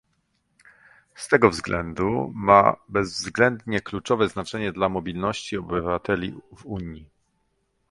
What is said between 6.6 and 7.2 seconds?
Unii